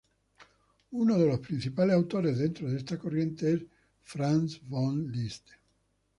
[0.93, 3.61] Uno de los principales autores dentro de esta corriente es
[4.01, 5.47] Franz von Liszt.